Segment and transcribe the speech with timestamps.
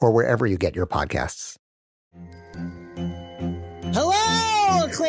[0.00, 1.56] or wherever you get your podcasts.
[3.92, 4.10] Hello,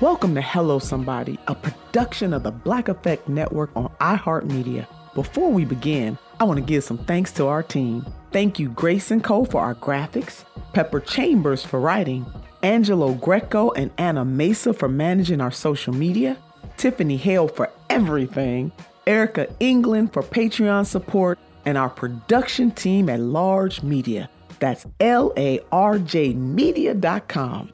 [0.00, 4.86] Welcome to Hello Somebody, a production of the Black Effect Network on iHeartMedia.
[5.12, 8.06] Before we begin, I want to give some thanks to our team.
[8.30, 12.24] Thank you, Grayson Cole, for our graphics, Pepper Chambers for writing,
[12.62, 16.36] Angelo Greco and Anna Mesa for managing our social media,
[16.76, 18.70] Tiffany Hale for everything,
[19.04, 24.30] Erica England for Patreon support, and our production team at Larj Media.
[24.60, 27.72] That's L A R J Media.com.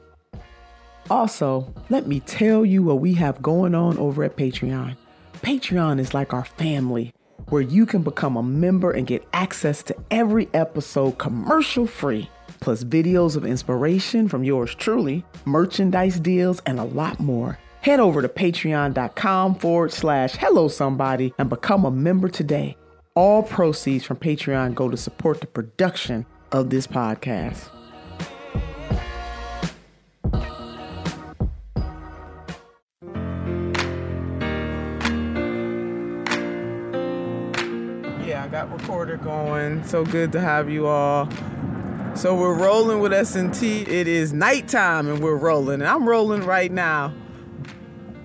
[1.09, 4.95] Also, let me tell you what we have going on over at Patreon.
[5.41, 7.13] Patreon is like our family,
[7.49, 12.29] where you can become a member and get access to every episode commercial free,
[12.59, 17.59] plus videos of inspiration from yours truly, merchandise deals, and a lot more.
[17.81, 22.77] Head over to patreon.com forward slash hello somebody and become a member today.
[23.13, 27.69] All proceeds from Patreon go to support the production of this podcast.
[38.55, 39.83] Got recorder going.
[39.83, 41.29] So good to have you all.
[42.15, 43.81] So we're rolling with S&T.
[43.81, 45.81] It is nighttime and we're rolling.
[45.81, 47.13] And I'm rolling right now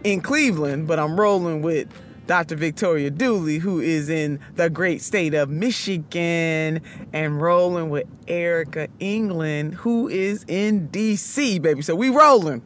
[0.05, 1.89] in Cleveland, but I'm rolling with
[2.29, 2.55] Dr.
[2.55, 6.81] Victoria Dooley, who is in the great state of Michigan,
[7.13, 11.83] and rolling with Erica England, who is in DC, baby.
[11.83, 12.63] So we rolling.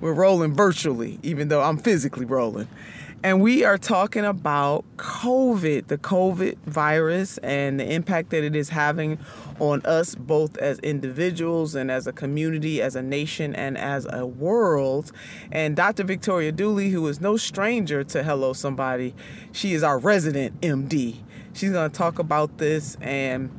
[0.00, 2.68] We're rolling virtually, even though I'm physically rolling.
[3.26, 8.68] And we are talking about COVID, the COVID virus, and the impact that it is
[8.68, 9.18] having
[9.58, 14.24] on us both as individuals and as a community, as a nation, and as a
[14.24, 15.10] world.
[15.50, 16.04] And Dr.
[16.04, 19.12] Victoria Dooley, who is no stranger to Hello Somebody,
[19.50, 21.16] she is our resident MD.
[21.52, 23.50] She's going to talk about this and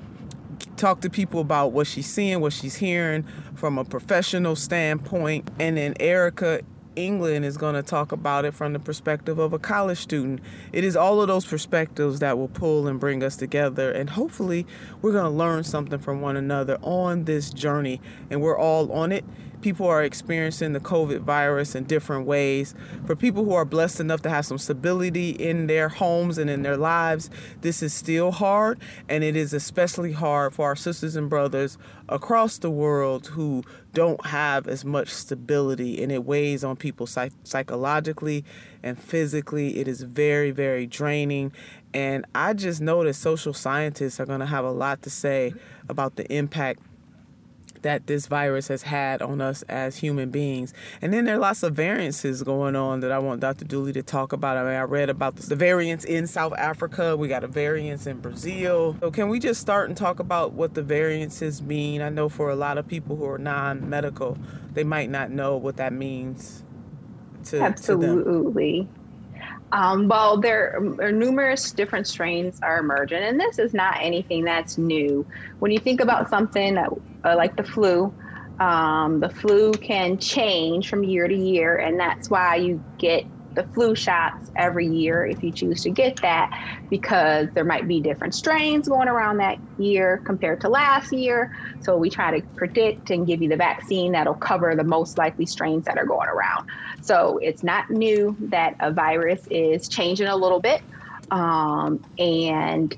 [0.78, 5.52] talk to people about what she's seeing, what she's hearing from a professional standpoint.
[5.60, 6.62] And then Erica
[6.98, 10.42] England is going to talk about it from the perspective of a college student.
[10.74, 14.66] It is all of those perspectives that will pull and bring us together, and hopefully,
[15.02, 19.12] we're going to learn something from one another on this journey, and we're all on
[19.12, 19.24] it.
[19.68, 22.74] People are experiencing the COVID virus in different ways.
[23.06, 26.62] For people who are blessed enough to have some stability in their homes and in
[26.62, 27.30] their lives,
[27.60, 28.80] this is still hard,
[29.10, 33.62] and it is especially hard for our sisters and brothers across the world who
[33.92, 38.46] don't have as much stability, and it weighs on people psych- psychologically
[38.82, 39.80] and physically.
[39.80, 41.52] It is very, very draining.
[41.94, 45.54] And I just know that social scientists are going to have a lot to say
[45.90, 46.80] about the impact
[47.82, 50.74] that this virus has had on us as human beings.
[51.02, 53.66] And then there are lots of variances going on that I want Dr.
[53.66, 54.58] Dooley to talk about.
[54.58, 57.16] I mean, I read about the variants in South Africa.
[57.16, 58.96] We got a variance in Brazil.
[59.00, 62.02] So can we just start and talk about what the variances mean?
[62.02, 64.38] I know for a lot of people who are non-medical,
[64.74, 66.64] they might not know what that means
[67.46, 68.84] to, Absolutely.
[68.84, 68.88] To
[69.72, 74.78] um, well, there are numerous different strains are emerging, and this is not anything that's
[74.78, 75.26] new.
[75.60, 76.78] When you think about something
[77.28, 78.16] uh, like the flu,
[78.60, 83.26] um, the flu can change from year to year, and that's why you get
[83.56, 86.50] the flu shots every year if you choose to get that,
[86.92, 91.50] because there might be different strains going around that year compared to last year.
[91.82, 95.48] So we try to predict and give you the vaccine that'll cover the most likely
[95.48, 96.66] strains that are going around.
[97.02, 100.82] So it's not new that a virus is changing a little bit.
[101.32, 102.96] Um, and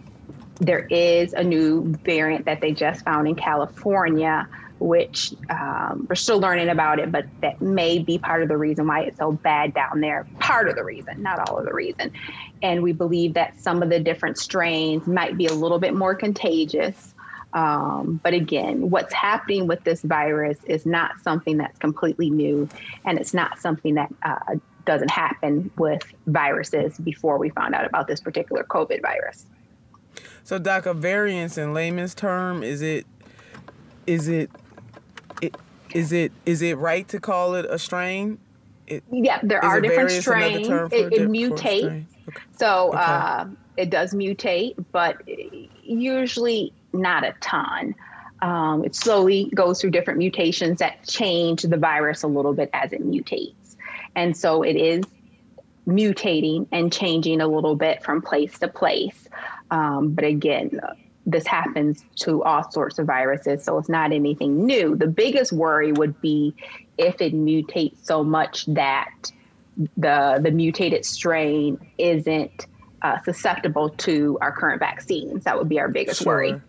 [0.59, 4.47] there is a new variant that they just found in California
[4.79, 8.88] which um, we're still learning about it, but that may be part of the reason
[8.88, 10.25] why it's so bad down there.
[10.39, 12.11] Part of the reason, not all of the reason.
[12.61, 16.15] And we believe that some of the different strains might be a little bit more
[16.15, 17.13] contagious.
[17.53, 22.69] Um, but again, what's happening with this virus is not something that's completely new,
[23.05, 24.55] and it's not something that uh,
[24.85, 29.45] doesn't happen with viruses before we found out about this particular COVID virus.
[30.44, 33.06] So, Doc, a variance in layman's term is it
[34.07, 34.50] is it
[35.41, 35.56] it,
[35.94, 38.39] is it is it right to call it a strain?
[38.88, 40.68] It, yeah, there are different strains.
[40.68, 42.06] It, it mutates.
[42.27, 42.41] Okay.
[42.57, 42.97] So okay.
[42.97, 43.45] Uh,
[43.77, 45.21] it does mutate, but
[45.83, 47.95] usually not a ton.
[48.41, 52.94] Um, it slowly goes through different mutations that change the virus a little bit as
[52.94, 53.75] it mutates.
[54.15, 55.03] And so it is
[55.88, 59.19] mutating and changing a little bit from place to place.
[59.71, 60.80] Um, but again,
[61.25, 64.95] this happens to all sorts of viruses, so it's not anything new.
[64.95, 66.56] The biggest worry would be
[66.98, 69.31] if it mutates so much that
[69.95, 72.68] the the mutated strain isn't
[73.01, 75.44] uh, susceptible to our current vaccines.
[75.44, 76.33] That would be our biggest sure.
[76.33, 76.62] worry.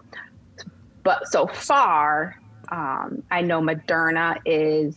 [1.03, 2.39] But so far,
[2.71, 4.97] um, I know Moderna is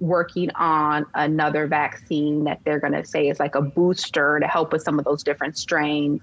[0.00, 4.72] working on another vaccine that they're going to say is like a booster to help
[4.72, 6.20] with some of those different strains.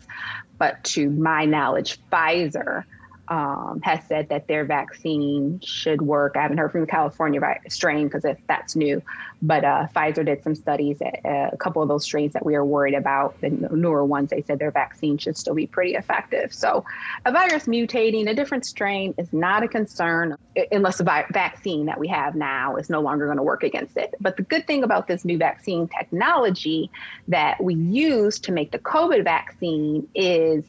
[0.62, 2.84] But to my knowledge, Pfizer
[3.32, 6.36] um, has said that their vaccine should work.
[6.36, 7.40] I haven't heard from the California
[7.70, 9.02] strain because if that's new,
[9.42, 12.56] but uh, Pfizer did some studies at uh, a couple of those strains that we
[12.56, 13.40] are worried about.
[13.40, 16.54] The newer ones, they said their vaccine should still be pretty effective.
[16.54, 16.84] So,
[17.26, 20.36] a virus mutating, a different strain is not a concern
[20.70, 23.96] unless the vi- vaccine that we have now is no longer going to work against
[23.96, 24.14] it.
[24.20, 26.92] But the good thing about this new vaccine technology
[27.30, 30.66] that we use to make the COVID vaccine is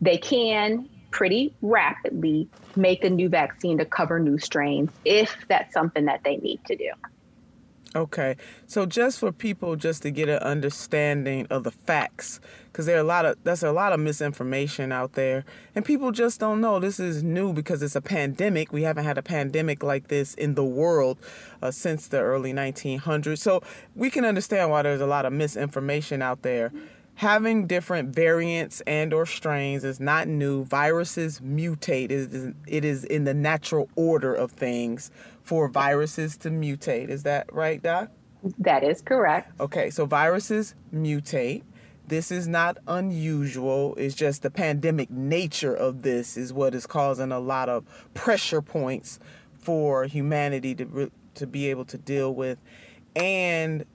[0.00, 2.46] they can pretty rapidly
[2.76, 6.76] make a new vaccine to cover new strains if that's something that they need to
[6.76, 6.90] do.
[7.94, 8.36] Okay.
[8.66, 13.00] So just for people just to get an understanding of the facts because there are
[13.00, 16.78] a lot of that's a lot of misinformation out there and people just don't know
[16.78, 18.70] this is new because it's a pandemic.
[18.70, 21.16] We haven't had a pandemic like this in the world
[21.62, 23.38] uh, since the early 1900s.
[23.38, 23.62] So
[23.94, 26.72] we can understand why there's a lot of misinformation out there
[27.16, 30.64] having different variants and or strains is not new.
[30.64, 32.04] Viruses mutate.
[32.04, 35.10] It is, it is in the natural order of things
[35.42, 37.08] for viruses to mutate.
[37.08, 38.10] Is that right doc?
[38.58, 39.58] That is correct.
[39.60, 41.62] Okay so viruses mutate.
[42.06, 43.96] This is not unusual.
[43.96, 47.84] It's just the pandemic nature of this is what is causing a lot of
[48.14, 49.18] pressure points
[49.58, 52.58] for humanity to to be able to deal with.
[53.16, 53.86] And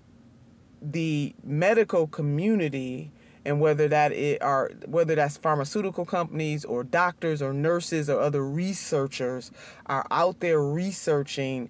[0.82, 3.12] the medical community
[3.46, 8.46] and whether that it are whether that's pharmaceutical companies or doctors or nurses or other
[8.46, 9.52] researchers
[9.88, 11.70] are out there researching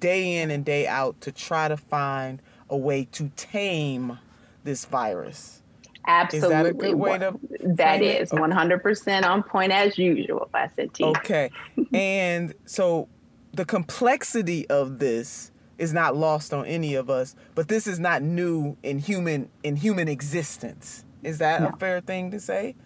[0.00, 4.18] day in and day out to try to find a way to tame
[4.64, 5.62] this virus.
[6.06, 6.46] Absolutely.
[6.46, 11.16] Is that a good way to That is 100% on point as usual, SNT.
[11.16, 11.50] Okay.
[11.92, 13.08] and so
[13.52, 18.22] the complexity of this is not lost on any of us, but this is not
[18.22, 21.04] new in human in human existence.
[21.22, 21.68] Is that no.
[21.68, 22.76] a fair thing to say?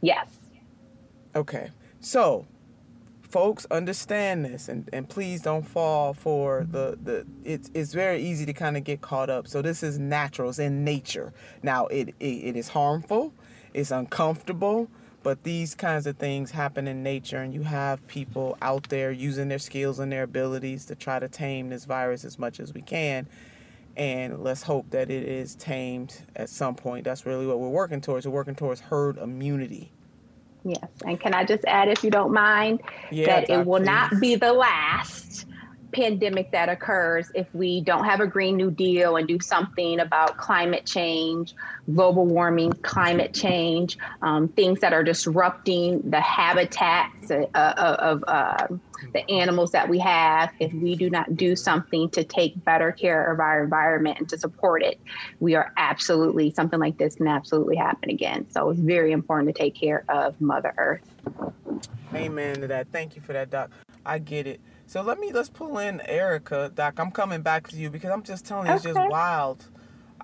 [0.00, 0.28] Yes.
[1.34, 1.70] Okay.
[2.00, 2.46] So,
[3.34, 8.46] folks understand this and, and please don't fall for the, the it's it's very easy
[8.46, 9.48] to kind of get caught up.
[9.48, 11.32] So this is natural, it's in nature.
[11.62, 13.32] Now it, it, it is harmful,
[13.72, 14.88] it's uncomfortable,
[15.24, 19.48] but these kinds of things happen in nature, and you have people out there using
[19.48, 22.82] their skills and their abilities to try to tame this virus as much as we
[22.82, 23.26] can.
[23.96, 27.04] And let's hope that it is tamed at some point.
[27.04, 28.26] That's really what we're working towards.
[28.26, 29.90] We're working towards herd immunity.
[30.62, 30.88] Yes.
[31.06, 33.86] And can I just add, if you don't mind, yeah, that it will please.
[33.86, 35.46] not be the last
[35.94, 40.36] pandemic that occurs if we don't have a Green New Deal and do something about
[40.36, 41.54] climate change,
[41.94, 48.66] global warming, climate change, um, things that are disrupting the habitats uh, uh of uh,
[49.12, 50.50] the animals that we have.
[50.58, 54.38] If we do not do something to take better care of our environment and to
[54.38, 55.00] support it,
[55.40, 58.46] we are absolutely, something like this can absolutely happen again.
[58.50, 61.02] So it's very important to take care of Mother Earth.
[62.14, 62.88] Amen to that.
[62.92, 63.70] Thank you for that, Doc.
[64.04, 64.60] I get it.
[64.86, 66.98] So let me let's pull in Erica, Doc.
[66.98, 68.88] I'm coming back to you because I'm just telling you, okay.
[68.88, 69.66] it's just wild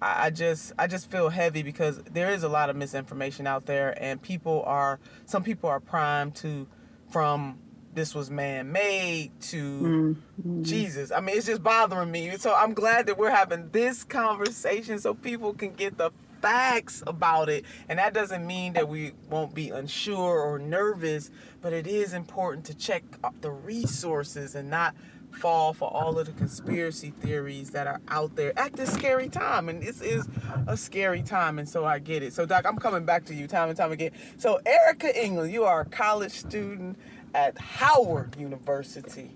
[0.01, 3.67] I, I just I just feel heavy because there is a lot of misinformation out
[3.67, 6.67] there, and people are some people are primed to
[7.11, 7.59] from
[7.93, 10.63] this was man made to mm-hmm.
[10.63, 11.11] Jesus.
[11.11, 12.37] I mean, it's just bothering me.
[12.37, 17.49] So I'm glad that we're having this conversation so people can get the facts about
[17.49, 17.65] it.
[17.89, 21.31] And that doesn't mean that we won't be unsure or nervous,
[21.61, 23.03] but it is important to check
[23.41, 24.95] the resources and not
[25.31, 29.69] fall for all of the conspiracy theories that are out there at this scary time.
[29.69, 30.27] And this is
[30.67, 32.33] a scary time, and so I get it.
[32.33, 34.11] So, Doc, I'm coming back to you time and time again.
[34.39, 36.99] So, Erica England, you are a college student
[37.35, 39.31] at Howard University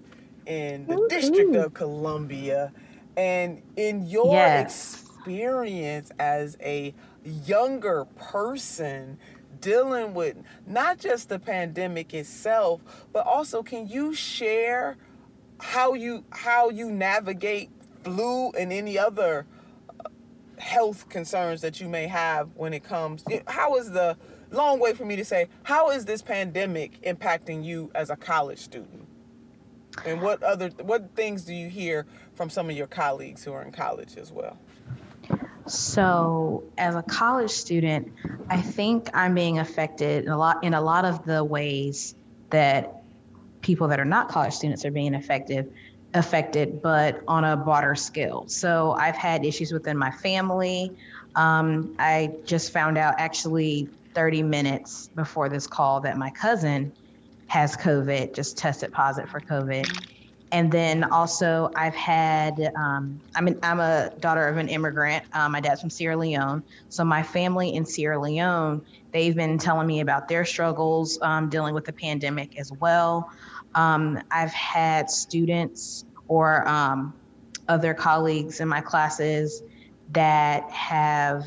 [0.47, 2.73] in the Ooh, District of Columbia.
[3.17, 4.65] And in your yes.
[4.65, 5.04] experience
[6.19, 9.19] as a younger person,
[9.61, 12.81] dealing with not just the pandemic itself,
[13.13, 14.97] but also can you share
[15.61, 17.71] how you how you navigate
[18.03, 19.47] flu and any other
[20.01, 20.09] uh,
[20.59, 23.25] health concerns that you may have when it comes?
[23.47, 24.17] How is the
[24.51, 28.59] long way for me to say how is this pandemic impacting you as a college
[28.59, 29.09] student?
[30.05, 32.05] And what other what things do you hear
[32.35, 34.59] from some of your colleagues who are in college as well
[35.67, 38.13] so as a college student
[38.51, 42.15] i think i'm being affected in a lot in a lot of the ways
[42.51, 43.03] that
[43.63, 45.73] people that are not college students are being affected
[46.15, 48.45] affected, but on a broader scale.
[48.47, 50.93] So I've had issues within my family.
[51.35, 56.93] Um, I just found out actually 30 minutes before this call that my cousin
[57.49, 60.07] has COVID, just tested positive for COVID.
[60.53, 65.25] And then also, I've had, um, I'm, I'm a daughter of an immigrant.
[65.33, 66.63] Um, my dad's from Sierra Leone.
[66.91, 71.75] So, my family in Sierra Leone, they've been telling me about their struggles um, dealing
[71.75, 73.31] with the pandemic as well.
[73.75, 77.15] Um, I've had students or um,
[77.69, 79.63] other colleagues in my classes
[80.13, 81.47] that have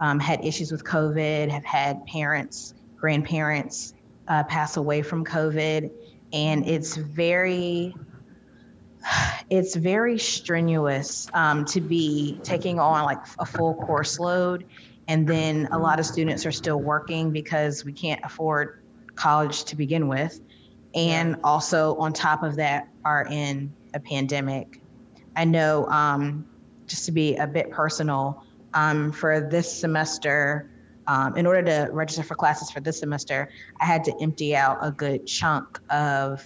[0.00, 3.94] um, had issues with COVID, have had parents, grandparents
[4.28, 5.90] uh, pass away from COVID,
[6.32, 7.94] and it's very
[9.50, 14.64] it's very strenuous um, to be taking on like a full course load
[15.08, 18.82] and then a lot of students are still working because we can't afford
[19.14, 20.40] college to begin with
[20.94, 24.80] and also on top of that are in a pandemic.
[25.36, 26.46] I know, um,
[26.86, 28.44] just to be a bit personal,
[28.74, 30.70] um, for this semester,
[31.06, 34.78] um, in order to register for classes for this semester, I had to empty out
[34.82, 36.42] a good chunk of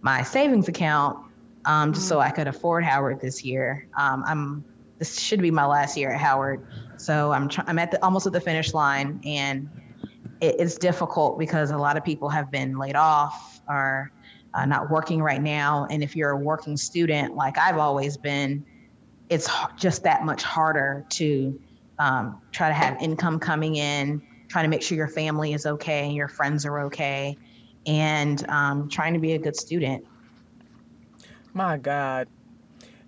[0.00, 1.18] my savings account
[1.64, 3.88] um, just so I could afford Howard this year.
[3.96, 4.64] Um, I'm
[4.98, 8.26] this should be my last year at Howard, so I'm tr- I'm at the almost
[8.26, 9.68] at the finish line, and
[10.40, 14.10] it, it's difficult because a lot of people have been laid off are
[14.54, 15.86] uh, not working right now.
[15.90, 18.64] And if you're a working student, like I've always been,
[19.28, 21.60] it's just that much harder to
[21.98, 26.06] um, try to have income coming in, trying to make sure your family is okay
[26.06, 27.36] and your friends are okay,
[27.86, 30.04] and um, trying to be a good student.
[31.58, 32.28] My God,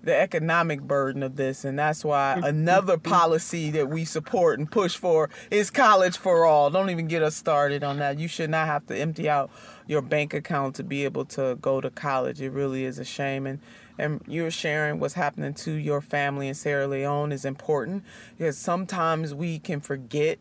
[0.02, 2.44] the economic burden of this and that's why mm-hmm.
[2.46, 6.68] another policy that we support and push for is college for all.
[6.68, 8.18] Don't even get us started on that.
[8.18, 9.52] You should not have to empty out
[9.86, 12.40] your bank account to be able to go to college.
[12.40, 13.60] It really is a shame and
[13.96, 18.02] and you're sharing what's happening to your family in Sierra Leone is important
[18.36, 20.40] because sometimes we can forget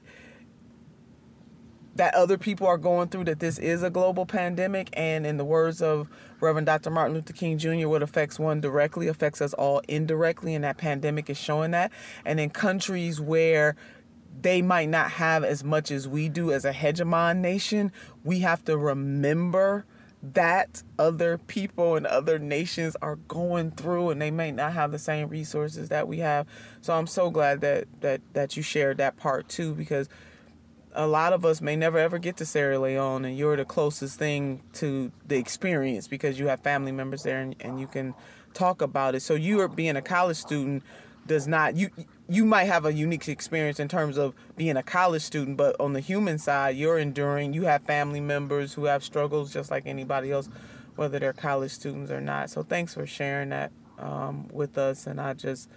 [2.00, 5.44] that other people are going through that this is a global pandemic and in the
[5.44, 6.08] words of
[6.39, 6.89] Reverend Dr.
[6.89, 11.29] Martin Luther King Jr., what affects one directly affects us all indirectly, and that pandemic
[11.29, 11.91] is showing that.
[12.24, 13.75] And in countries where
[14.41, 17.91] they might not have as much as we do as a hegemon nation,
[18.24, 19.86] we have to remember
[20.24, 25.00] that other people and other nations are going through and they may not have the
[25.00, 26.48] same resources that we have.
[26.79, 30.08] So I'm so glad that that that you shared that part too because
[30.93, 34.17] a lot of us may never ever get to Sierra Leone, and you're the closest
[34.17, 38.13] thing to the experience because you have family members there and, and you can
[38.53, 39.22] talk about it.
[39.22, 40.84] So you are being a college student
[41.27, 41.89] does not you
[42.27, 45.93] you might have a unique experience in terms of being a college student, but on
[45.93, 47.53] the human side, you're enduring.
[47.53, 50.50] You have family members who have struggles just like anybody else,
[50.96, 52.50] whether they're college students or not.
[52.50, 55.69] So thanks for sharing that um, with us, and I just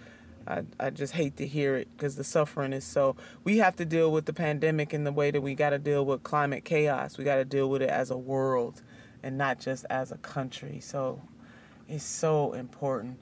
[0.47, 3.15] I, I just hate to hear it because the suffering is so.
[3.43, 6.05] We have to deal with the pandemic in the way that we got to deal
[6.05, 7.17] with climate chaos.
[7.17, 8.81] We got to deal with it as a world
[9.21, 10.79] and not just as a country.
[10.79, 11.21] So
[11.87, 13.19] it's so important.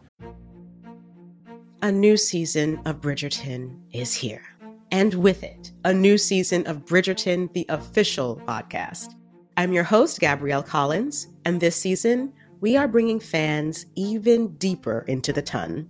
[1.81, 4.43] A new season of Bridgerton is here.
[4.91, 9.15] And with it, a new season of Bridgerton, the official podcast.
[9.57, 15.33] I'm your host, Gabrielle Collins, and this season, we are bringing fans even deeper into
[15.33, 15.89] the ton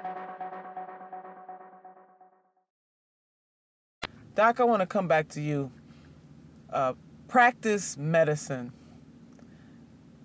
[4.35, 5.71] Doc, I want to come back to you.
[6.71, 6.93] Uh,
[7.27, 8.71] practice medicine.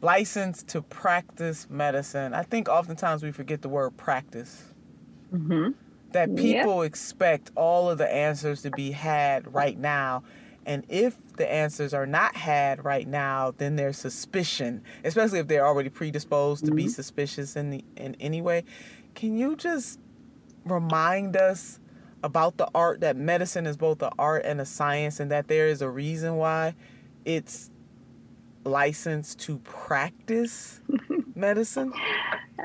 [0.01, 2.35] License to practice medicine.
[2.35, 4.73] I think oftentimes we forget the word practice.
[5.33, 5.71] Mm-hmm.
[6.13, 10.23] That people expect all of the answers to be had right now
[10.67, 15.65] and if the answers are not had right now, then there's suspicion, especially if they're
[15.65, 16.77] already predisposed to mm-hmm.
[16.77, 18.65] be suspicious in the in any way.
[19.15, 20.01] Can you just
[20.65, 21.79] remind us
[22.27, 25.69] about the art that medicine is both an art and a science, and that there
[25.69, 26.75] is a reason why
[27.25, 27.71] it's
[28.65, 30.81] licensed to practice
[31.37, 31.93] medicine?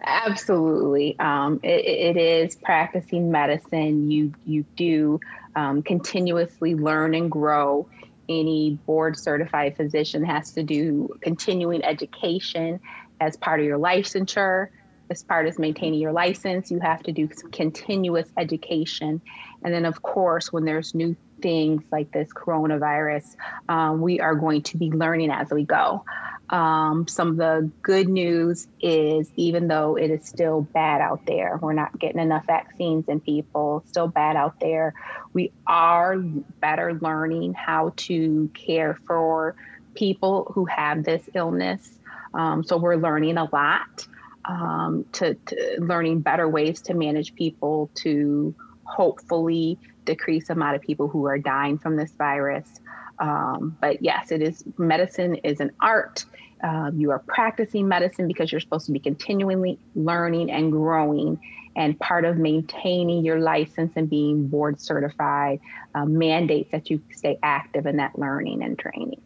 [0.04, 4.10] Absolutely, um, it, it is practicing medicine.
[4.10, 5.20] You you do
[5.56, 7.88] um, continuously learn and grow.
[8.28, 12.80] Any board certified physician has to do continuing education
[13.20, 14.70] as part of your licensure.
[15.12, 19.20] As part of maintaining your license, you have to do some continuous education.
[19.62, 23.36] And then, of course, when there's new things like this coronavirus,
[23.68, 26.06] um, we are going to be learning as we go.
[26.50, 31.60] Um, some of the good news is even though it is still bad out there,
[31.62, 34.94] we're not getting enough vaccines in people, still bad out there.
[35.34, 39.56] We are better learning how to care for
[39.94, 42.00] people who have this illness.
[42.34, 44.08] Um, so we're learning a lot
[44.46, 50.82] um, to, to learning better ways to manage people to hopefully decrease the amount of
[50.82, 52.80] people who are dying from this virus.
[53.20, 56.26] Um, but yes, it is medicine is an art.
[56.64, 61.40] Um, you are practicing medicine because you're supposed to be continually learning and growing.
[61.76, 65.62] And part of maintaining your license and being board certified
[65.96, 69.22] uh, mandates that you stay active in that learning and training.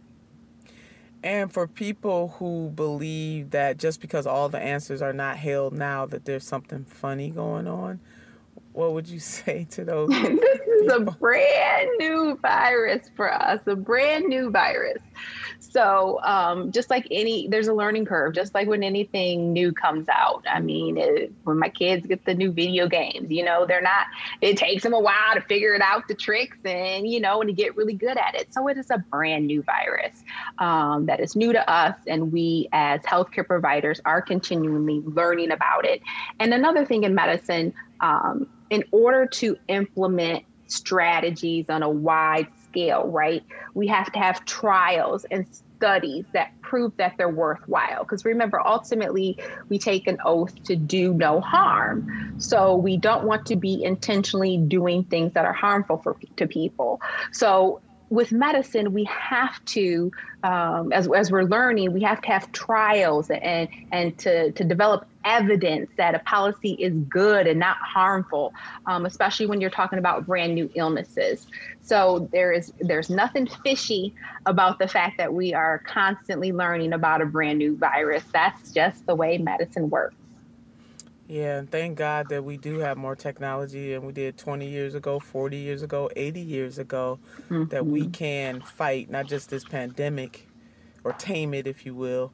[1.26, 6.06] And for people who believe that just because all the answers are not held now,
[6.06, 8.00] that there's something funny going on,
[8.74, 10.10] what would you say to those?
[10.10, 15.02] this is a brand new virus for us, a brand new virus.
[15.60, 20.08] So, um, just like any, there's a learning curve, just like when anything new comes
[20.10, 20.43] out.
[20.49, 24.08] I mean, it, when my kids get the new video games, you know, they're not,
[24.41, 27.49] it takes them a while to figure it out, the tricks, and, you know, and
[27.49, 28.54] to get really good at it.
[28.54, 30.23] So, it is a brand new virus
[30.60, 31.95] um, that is new to us.
[32.08, 36.01] And we, as healthcare providers, are continually learning about it.
[36.39, 43.08] And another thing in medicine, um, in order to implement strategies on a wide scale,
[43.08, 43.44] right?
[43.74, 45.46] We have to have trials and
[45.78, 48.04] studies that prove that they're worthwhile.
[48.04, 49.38] Because remember, ultimately,
[49.70, 52.36] we take an oath to do no harm.
[52.38, 57.02] So we don't want to be intentionally doing things that are harmful for to people.
[57.32, 60.12] So with medicine, we have to,
[60.44, 65.08] um, as, as we're learning, we have to have trials and and to to develop
[65.26, 68.54] evidence that a policy is good and not harmful,
[68.86, 71.48] um, especially when you're talking about brand new illnesses.
[71.82, 74.14] So there is there's nothing fishy
[74.46, 78.24] about the fact that we are constantly learning about a brand new virus.
[78.32, 80.16] That's just the way medicine works.
[81.28, 84.94] Yeah, and thank God that we do have more technology than we did 20 years
[84.94, 87.18] ago, 40 years ago, 80 years ago,
[87.50, 87.66] mm-hmm.
[87.66, 88.12] that we mm-hmm.
[88.12, 90.48] can fight not just this pandemic
[91.04, 92.32] or tame it, if you will,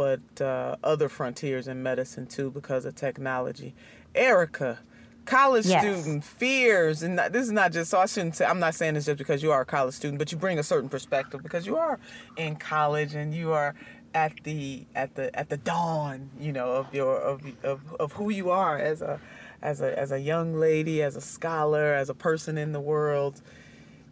[0.00, 3.74] but uh, other frontiers in medicine too because of technology.
[4.14, 4.78] Erica,
[5.26, 5.82] college yes.
[5.82, 9.04] student fears, and this is not just so I shouldn't say I'm not saying this
[9.04, 11.76] just because you are a college student, but you bring a certain perspective because you
[11.76, 12.00] are
[12.38, 13.74] in college and you are
[14.14, 18.30] at the at the at the dawn, you know, of your of of, of who
[18.30, 19.20] you are as a
[19.60, 23.42] as a as a young lady, as a scholar, as a person in the world.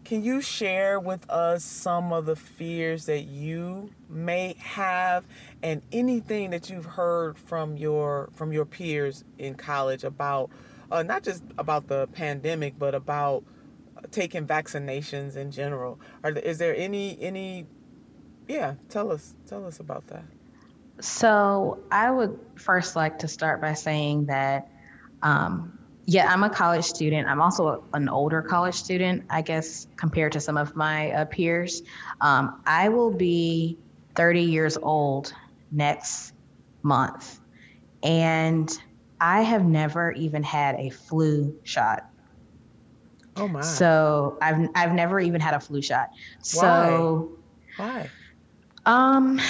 [0.09, 5.27] Can you share with us some of the fears that you may have
[5.63, 10.49] and anything that you've heard from your from your peers in college about
[10.91, 13.45] uh, not just about the pandemic but about
[14.11, 16.01] taking vaccinations in general?
[16.25, 17.67] Are is there any any
[18.49, 20.25] yeah, tell us tell us about that.
[21.01, 24.71] So I would first like to start by saying that,
[25.21, 25.78] um,
[26.09, 27.29] yeah, I'm a college student.
[27.29, 31.83] I'm also an older college student, I guess, compared to some of my uh, peers.
[32.23, 33.77] Um, I will be
[34.15, 35.35] 30 years old
[35.71, 36.33] next
[36.81, 37.41] month,
[38.03, 38.73] and
[39.21, 42.09] I have never even had a flu shot.
[43.37, 43.61] Oh my!
[43.61, 46.09] So I've I've never even had a flu shot.
[46.41, 47.37] So
[47.77, 47.85] why?
[47.85, 48.11] Why?
[48.87, 49.43] Um,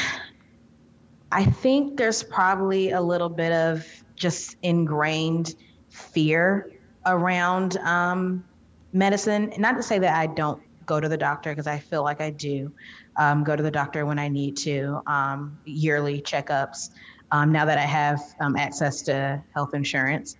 [1.30, 5.54] I think there's probably a little bit of just ingrained
[5.98, 6.70] fear
[7.06, 8.44] around um,
[8.92, 9.52] medicine.
[9.58, 12.30] Not to say that I don't go to the doctor because I feel like I
[12.30, 12.72] do
[13.16, 16.90] um, go to the doctor when I need to, um, yearly checkups.
[17.30, 20.36] Um, now that I have um, access to health insurance,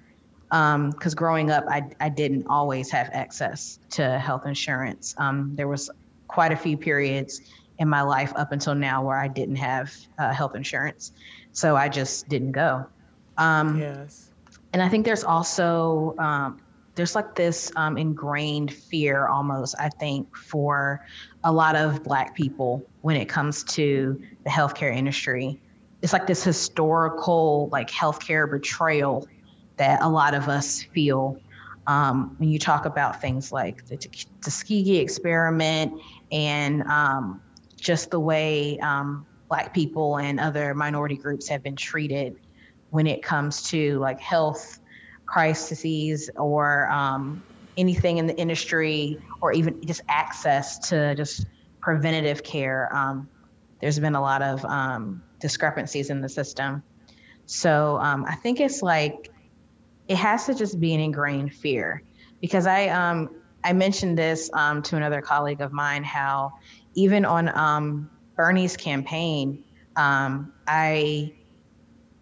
[0.49, 5.15] because um, growing up, I, I didn't always have access to health insurance.
[5.19, 5.91] There was
[6.29, 7.43] quite a few periods
[7.79, 11.13] in my life up until now where I didn't have uh, health insurance.
[11.53, 12.87] So I just didn't go.
[13.79, 14.28] Yes.
[14.73, 16.61] And I think there's also, um,
[16.95, 21.05] there's like this um, ingrained fear almost, I think, for
[21.45, 25.61] a lot of Black people when it comes to the healthcare industry.
[26.03, 29.27] It's like this historical, like healthcare betrayal
[29.77, 31.41] that a lot of us feel
[31.87, 33.97] um, when you talk about things like the
[34.43, 35.93] Tuskegee experiment
[36.31, 37.41] and um,
[37.77, 42.37] just the way um, Black people and other minority groups have been treated
[42.91, 44.81] when it comes to like health
[45.27, 47.43] crises or um,
[47.77, 51.47] anything in the industry or even just access to just
[51.81, 52.95] preventative care.
[52.95, 53.29] Um,
[53.81, 56.83] there's been a lot of um, discrepancies in the system.
[57.47, 59.31] So um, I think it's like
[60.09, 62.03] it has to just be an ingrained fear
[62.41, 63.31] because I um,
[63.65, 66.53] I mentioned this um, to another colleague of mine how
[66.95, 69.63] even on Bernie's campaign,
[69.97, 71.33] I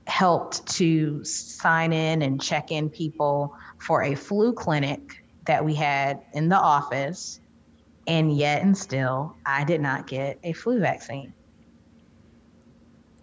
[0.07, 5.01] helped to sign in and check in people for a flu clinic
[5.47, 7.41] that we had in the office.
[8.07, 11.35] And yet, and still, I did not get a flu vaccine.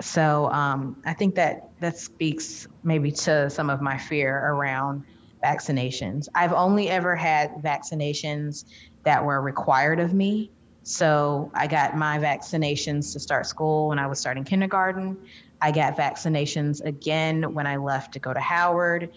[0.02, 5.04] So um, I think that that speaks maybe to some of my fear around
[5.44, 6.28] vaccinations.
[6.36, 8.66] I've only ever had vaccinations
[9.06, 10.52] that were required of me
[10.84, 15.18] So I got my vaccinations to start school when I was starting kindergarten.
[15.64, 19.12] I got vaccinations again when I left to go to Howard.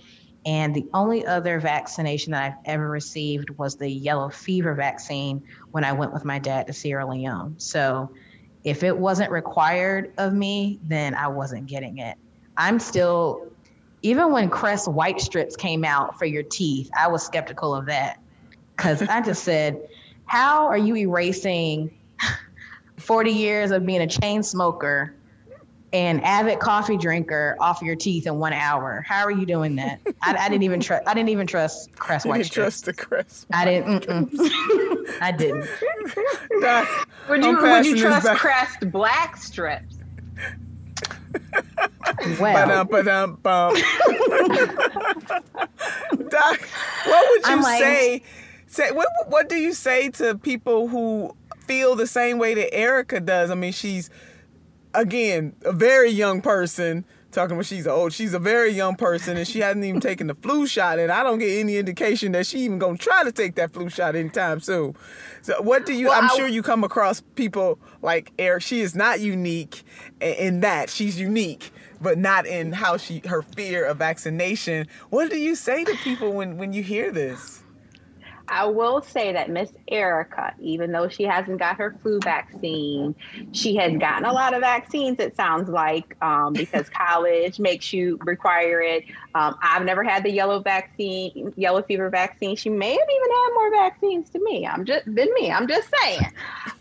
[0.46, 5.82] And the only other vaccination that I've ever received was the yellow fever vaccine when
[5.82, 7.56] I went with my dad to Sierra Leone.
[7.59, 8.12] So
[8.62, 12.16] if it wasn't required of me, then I wasn't getting it.
[12.56, 13.48] I'm still,
[14.02, 18.20] even when Crest white strips came out for your teeth, I was skeptical of that.
[18.76, 19.88] Because I just said,
[20.26, 21.90] how are you erasing
[22.98, 25.12] 40 years of being a chain smoker
[25.92, 29.05] and avid coffee drinker off your teeth in one hour.
[29.07, 30.01] How are you doing that?
[30.22, 31.07] I, I didn't even trust.
[31.07, 32.38] I didn't even trust Crest White.
[32.38, 33.46] You trust the Crest.
[33.53, 34.07] I didn't.
[35.20, 35.68] I didn't.
[37.29, 39.96] would you would you trust Crest Black strips?
[42.40, 43.38] well, ba-dum, ba-dum,
[46.29, 46.61] Doc,
[47.05, 48.22] what would you like, say?
[48.66, 49.09] Say what?
[49.29, 53.51] What do you say to people who feel the same way that Erica does?
[53.51, 54.11] I mean, she's
[54.96, 58.12] again, a very young person talking about she's old.
[58.12, 61.22] She's a very young person and she hasn't even taken the flu shot, and I
[61.22, 64.61] don't get any indication that she even gonna try to take that flu shot anytime
[64.61, 64.96] soon.
[65.42, 66.06] So, what do you?
[66.09, 68.62] Well, I'm I, sure you come across people like Eric.
[68.62, 69.82] She is not unique
[70.20, 74.88] in that she's unique, but not in how she her fear of vaccination.
[75.11, 77.62] What do you say to people when when you hear this?
[78.48, 83.14] I will say that Miss Erica, even though she hasn't got her flu vaccine,
[83.52, 85.18] she has gotten a lot of vaccines.
[85.18, 89.04] It sounds like um, because college makes you require it.
[89.35, 92.56] Um, I've never had the yellow vaccine, yellow fever vaccine.
[92.56, 94.66] She may have even had more vaccines to me.
[94.66, 95.50] I'm just than me.
[95.50, 96.32] I'm just saying.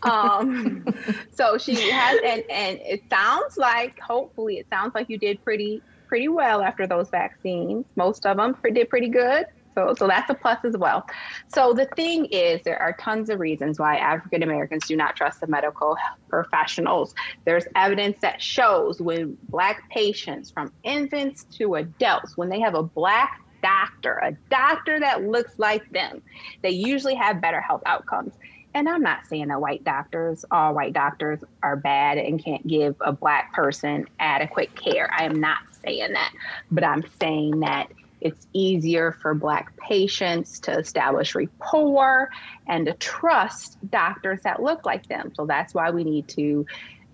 [0.02, 0.84] Um,
[1.32, 5.82] so she has, and and it sounds like, hopefully, it sounds like you did pretty
[6.06, 7.84] pretty well after those vaccines.
[7.96, 9.46] Most of them did pretty good.
[9.76, 11.06] So, so that's a plus as well.
[11.54, 15.40] So the thing is, there are tons of reasons why African Americans do not trust
[15.40, 15.96] the medical
[16.30, 17.14] professionals.
[17.44, 22.82] There's evidence that shows when Black patients, from infants to adults, when they have a
[22.82, 23.30] Black
[23.62, 26.22] doctor, a doctor that looks like them,
[26.62, 28.32] they usually have better health outcomes.
[28.74, 32.94] And I'm not saying that white doctors, all white doctors, are bad and can't give
[33.00, 35.10] a Black person adequate care.
[35.16, 36.32] I am not saying that,
[36.70, 37.88] but I'm saying that
[38.20, 42.30] it's easier for Black patients to establish rapport
[42.66, 45.32] and to trust doctors that look like them.
[45.34, 46.66] So that's why we need to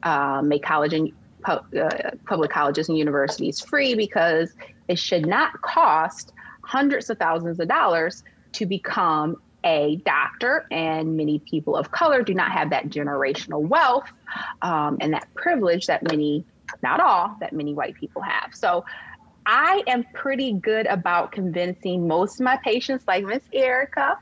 [0.03, 1.13] uh, make college and
[1.45, 1.59] uh,
[2.27, 4.55] public colleges and universities free because
[4.89, 11.39] it should not cost hundreds of thousands of dollars to become a doctor, and many
[11.39, 14.09] people of color do not have that generational wealth
[14.63, 16.45] um, and that privilege that many,
[16.83, 18.55] not all, that many white people have.
[18.55, 18.85] So
[19.47, 24.19] I am pretty good about convincing most of my patients, like Miss Erica,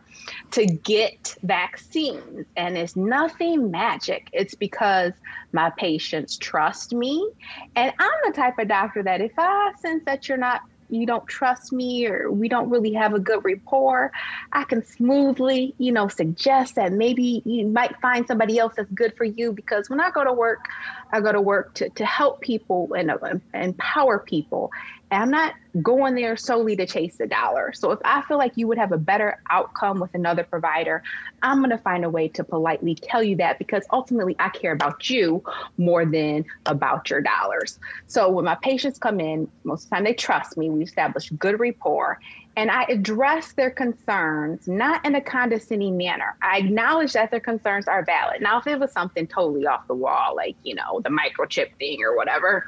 [0.53, 2.47] to get vaccines.
[2.57, 4.29] And it's nothing magic.
[4.33, 5.13] It's because
[5.53, 7.31] my patients trust me.
[7.77, 11.27] And I'm the type of doctor that if I sense that you're not you don't
[11.27, 14.13] trust me or we don't really have a good rapport,
[14.53, 19.17] I can smoothly, you know, suggest that maybe you might find somebody else that's good
[19.17, 19.53] for you.
[19.53, 20.67] Because when I go to work,
[21.13, 24.71] I go to work to, to help people and uh, empower people.
[25.11, 27.73] And I'm not going there solely to chase the dollar.
[27.73, 31.03] So if I feel like you would have a better outcome with another provider,
[31.43, 34.73] I'm going to find a way to politely tell you that because ultimately I care
[34.73, 35.43] about you
[35.79, 37.79] more than about your dollars.
[38.07, 40.71] So when my patients come in, most of the time they trust me.
[40.71, 42.19] We establish good rapport
[42.57, 46.37] and I address their concerns not in a condescending manner.
[46.43, 48.41] I acknowledge that their concerns are valid.
[48.41, 52.03] Now, if it was something totally off the wall, like, you know, the microchip thing
[52.03, 52.67] or whatever,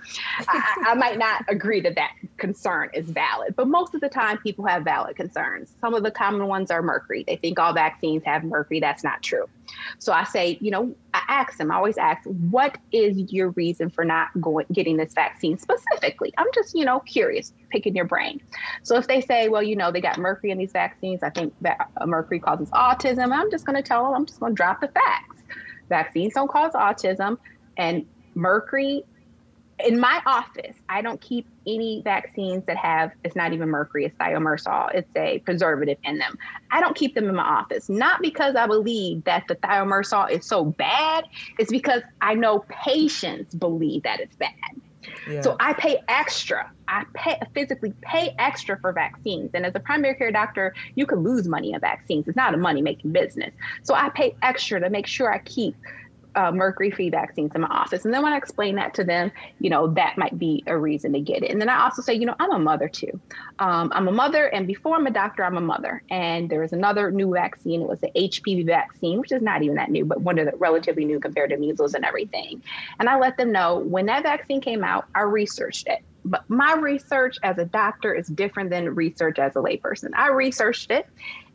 [0.48, 3.54] I, I, might not agree that that concern is valid.
[3.56, 5.74] But most of the time, people have valid concerns.
[5.80, 7.24] Some of the common ones are mercury.
[7.26, 8.80] They think all vaccines have mercury.
[8.80, 9.46] That's not true.
[9.98, 13.90] So I say, you know, I ask them, I always ask, what is your reason
[13.90, 16.32] for not going getting this vaccine specifically?
[16.38, 18.40] I'm just, you know, curious, picking your brain.
[18.82, 21.54] So if they say, well, you know, they got mercury in these vaccines, I think
[21.60, 24.56] that uh, mercury causes autism, I'm just going to tell them, I'm just going to
[24.56, 25.42] drop the facts.
[25.88, 27.38] Vaccines don't cause autism,
[27.76, 29.04] and mercury
[29.84, 34.16] in my office, I don't keep any vaccines that have, it's not even mercury, it's
[34.16, 34.94] thiomersal.
[34.94, 36.36] It's a preservative in them.
[36.70, 40.46] I don't keep them in my office, not because I believe that the thiomersal is
[40.46, 41.24] so bad,
[41.58, 44.50] it's because I know patients believe that it's bad.
[45.28, 45.40] Yeah.
[45.40, 46.70] So I pay extra.
[46.88, 49.50] I pay physically pay extra for vaccines.
[49.54, 52.28] And as a primary care doctor, you can lose money on vaccines.
[52.28, 53.52] It's not a money making business.
[53.82, 55.74] So I pay extra to make sure I keep
[56.34, 58.04] uh, mercury free vaccines in my office.
[58.04, 61.12] And then when I explain that to them, you know, that might be a reason
[61.12, 61.50] to get it.
[61.50, 63.20] And then I also say, you know, I'm a mother too.
[63.58, 66.02] Um, I'm a mother, and before I'm a doctor, I'm a mother.
[66.10, 67.82] And there was another new vaccine.
[67.82, 70.56] It was the HPV vaccine, which is not even that new, but one of the
[70.56, 72.62] relatively new compared to measles and everything.
[72.98, 76.00] And I let them know when that vaccine came out, I researched it.
[76.24, 80.10] But my research as a doctor is different than research as a layperson.
[80.14, 81.06] I researched it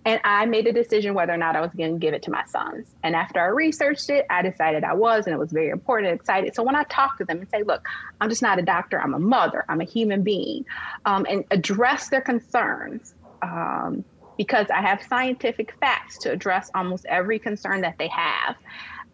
[0.08, 2.32] and I made a decision whether or not I was going to give it to
[2.32, 2.88] my sons.
[3.04, 6.18] And after I researched it, I decided I was, and it was very important and
[6.18, 6.56] excited.
[6.56, 7.82] So when I talk to them and say, look,
[8.22, 10.64] I'm just not a doctor, I'm a mother, I'm a human being,
[11.04, 13.14] um, and address their concerns.
[13.42, 14.06] Um,
[14.38, 18.56] because I have scientific facts to address almost every concern that they have.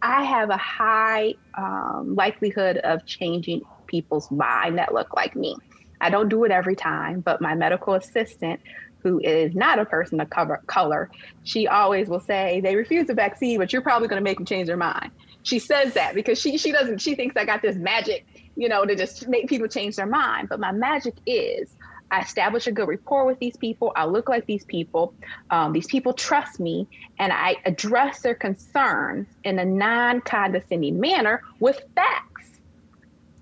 [0.01, 5.55] I have a high um, likelihood of changing people's mind that look like me.
[6.01, 8.59] I don't do it every time, but my medical assistant
[9.03, 10.29] who is not a person of
[10.67, 11.09] color,
[11.43, 14.45] she always will say, they refuse the vaccine, but you're probably going to make them
[14.45, 15.11] change their mind.
[15.43, 18.85] She says that because she, she doesn't, she thinks I got this magic, you know,
[18.85, 20.47] to just make people change their mind.
[20.49, 21.75] But my magic is
[22.13, 23.91] I establish a good rapport with these people.
[23.95, 25.15] I look like these people.
[25.49, 26.87] Um, these people trust me,
[27.17, 32.32] and I address their concerns in a non condescending manner with facts.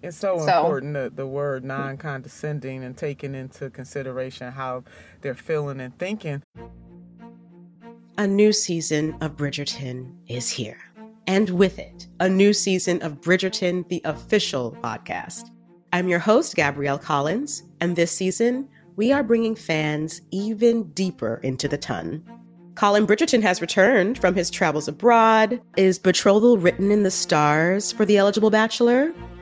[0.04, 4.84] It's so, so important the, the word non condescending and taking into consideration how
[5.22, 6.42] they're feeling and thinking.
[8.18, 10.80] A new season of Bridgerton is here.
[11.28, 15.50] And with it, a new season of Bridgerton, the official podcast.
[15.94, 21.68] I'm your host, Gabrielle Collins, and this season, we are bringing fans even deeper into
[21.68, 22.24] the ton.
[22.76, 25.62] Colin Bridgerton has returned from his travels abroad.
[25.78, 29.14] Is betrothal written in the stars for the eligible bachelor?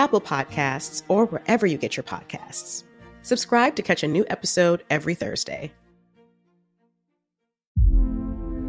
[0.00, 2.84] Apple Podcasts, or wherever you get your podcasts.
[3.20, 5.70] Subscribe to catch a new episode every Thursday.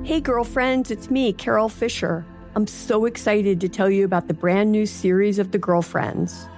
[0.04, 2.26] Hey, girlfriends, it's me, Carol Fisher.
[2.54, 6.50] I'm so excited to tell you about the brand new series of The Girlfriends.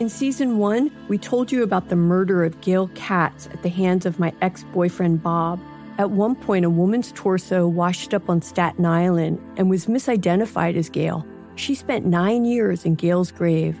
[0.00, 4.04] In season one, we told you about the murder of Gail Katz at the hands
[4.04, 5.58] of my ex boyfriend Bob.
[5.96, 10.90] At one point, a woman's torso washed up on Staten Island and was misidentified as
[10.90, 11.24] Gail.
[11.54, 13.80] She spent nine years in Gail's grave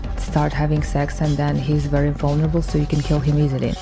[0.31, 3.73] start having sex and then he's very vulnerable so you can kill him easily.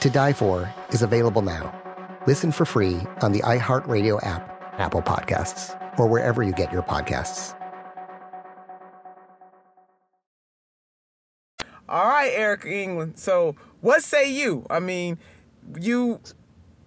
[0.00, 1.72] To Die For is available now.
[2.26, 4.42] Listen for free on the iHeartRadio app,
[4.78, 7.56] Apple Podcasts, or wherever you get your podcasts.
[11.88, 13.18] All right, Erica England.
[13.18, 14.66] So, what say you?
[14.70, 15.18] I mean,
[15.80, 16.20] you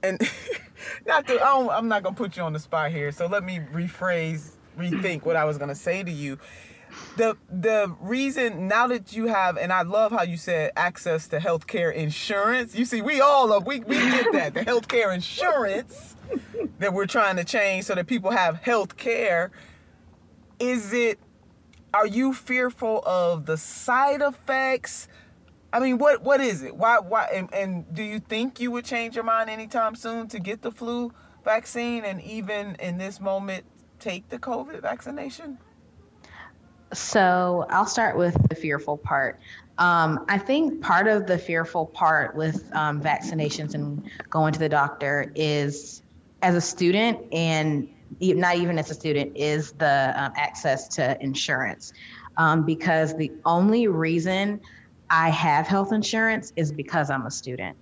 [0.03, 0.19] and
[1.07, 3.11] not to, I am not gonna put you on the spot here.
[3.11, 6.37] So let me rephrase, rethink what I was gonna say to you.
[7.17, 11.39] The the reason now that you have, and I love how you said access to
[11.39, 12.75] healthcare insurance.
[12.75, 16.15] You see, we all are, we we get that the healthcare insurance
[16.79, 19.51] that we're trying to change so that people have health care.
[20.59, 21.19] Is it?
[21.93, 25.07] Are you fearful of the side effects?
[25.71, 26.75] I mean, what what is it?
[26.75, 30.39] Why why and, and do you think you would change your mind anytime soon to
[30.39, 31.13] get the flu
[31.45, 33.65] vaccine and even in this moment
[33.99, 35.57] take the COVID vaccination?
[36.95, 39.39] So I'll start with the fearful part.
[39.77, 44.69] Um, I think part of the fearful part with um, vaccinations and going to the
[44.69, 46.01] doctor is
[46.41, 47.89] as a student and
[48.21, 51.91] not even as a student is the um, access to insurance
[52.37, 54.61] um, because the only reason
[55.09, 57.75] I have health insurance is because I'm a student.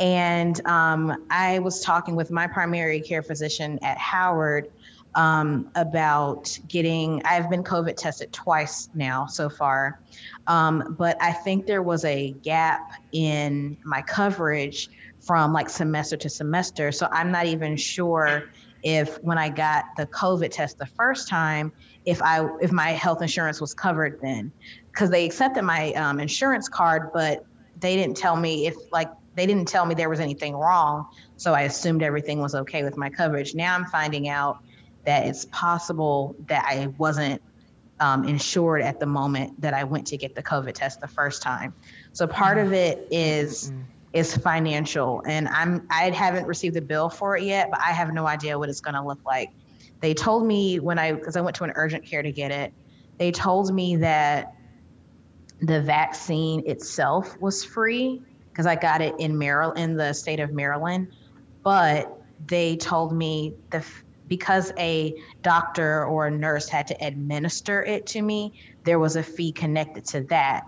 [0.00, 4.70] And um, I was talking with my primary care physician at Howard
[5.14, 10.00] um, about getting, I've been COVID tested twice now so far.
[10.46, 14.90] Um, but I think there was a gap in my coverage
[15.20, 16.92] from like semester to semester.
[16.92, 18.44] So I'm not even sure
[18.82, 21.72] if when I got the COVID test the first time,
[22.04, 24.52] if I if my health insurance was covered then
[24.92, 27.46] because they accepted my um, insurance card, but
[27.80, 31.06] they didn't tell me if like they didn't tell me there was anything wrong.
[31.36, 33.54] So I assumed everything was okay with my coverage.
[33.54, 34.62] Now I'm finding out
[35.04, 37.42] that it's possible that I wasn't
[38.00, 41.42] um, insured at the moment that I went to get the COVID test the first
[41.42, 41.74] time.
[42.12, 43.72] So part of it is
[44.12, 48.12] is financial, and I'm I haven't received a bill for it yet, but I have
[48.12, 49.50] no idea what it's going to look like.
[50.00, 52.72] They told me when I because I went to an urgent care to get it,
[53.18, 54.54] they told me that
[55.60, 60.52] the vaccine itself was free because I got it in Maryland, in the state of
[60.52, 61.08] Maryland.
[61.62, 62.12] But
[62.46, 63.84] they told me the
[64.28, 68.52] because a doctor or a nurse had to administer it to me,
[68.84, 70.66] there was a fee connected to that.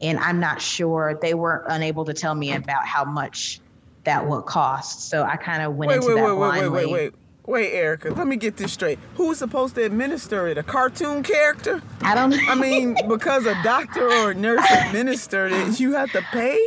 [0.00, 3.60] And I'm not sure they were unable to tell me about how much
[4.04, 5.08] that would cost.
[5.08, 6.68] So I kind of went wait, into wait, that wait, blindly.
[6.68, 7.14] Wait, wait, wait, wait.
[7.48, 8.98] Wait, Erica, let me get this straight.
[9.14, 10.58] Who's supposed to administer it?
[10.58, 11.80] A cartoon character?
[12.02, 12.38] I don't know.
[12.46, 16.58] I mean, because a doctor or a nurse administered it, you have to pay?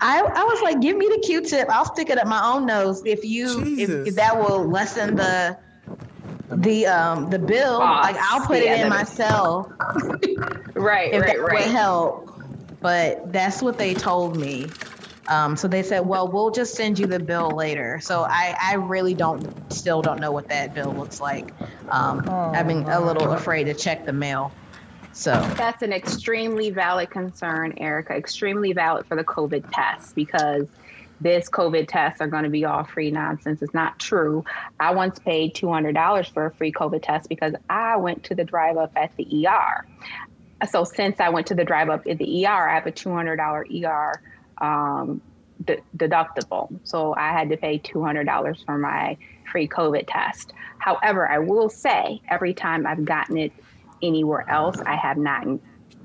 [0.00, 1.68] I, I was like, give me the Q-tip.
[1.68, 5.58] I'll stick it up my own nose if you if, if, that will lessen the
[6.50, 7.78] the um the bill.
[7.78, 9.70] Like I'll put it in myself.
[10.74, 11.52] right, if right, that right.
[11.52, 12.30] would help.
[12.80, 14.66] But that's what they told me.
[15.28, 17.98] Um, so they said, well, we'll just send you the bill later.
[18.00, 21.50] So I, I really don't, still don't know what that bill looks like.
[21.88, 24.52] Um, oh, I've been a little afraid to check the mail.
[25.12, 28.14] So that's an extremely valid concern, Erica.
[28.14, 30.66] Extremely valid for the COVID test because
[31.24, 33.62] this COVID tests are going to be all free nonsense.
[33.62, 34.44] It's not true.
[34.78, 38.76] I once paid $200 for a free COVID test because I went to the drive
[38.76, 39.86] up at the ER.
[40.70, 43.84] So since I went to the drive up at the ER, I have a $200
[43.84, 44.22] ER
[44.64, 45.22] um,
[45.64, 46.78] d- deductible.
[46.84, 49.16] So I had to pay $200 for my
[49.50, 50.52] free COVID test.
[50.78, 53.52] However, I will say every time I've gotten it
[54.02, 55.46] anywhere else, I have not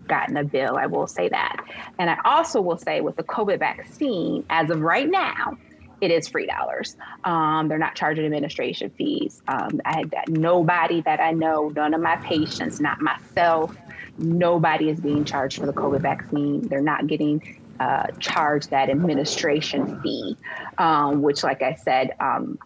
[0.09, 0.77] gotten a bill.
[0.77, 1.63] I will say that.
[1.97, 5.57] And I also will say with the COVID vaccine, as of right now,
[6.01, 6.95] it is free dollars.
[7.23, 9.41] Um, they're not charging administration fees.
[9.47, 13.75] Um, I had nobody that I know, none of my patients, not myself,
[14.17, 16.67] nobody is being charged for the COVID vaccine.
[16.67, 20.37] They're not getting uh, charge that administration fee,
[20.77, 22.59] um, which, like I said, um,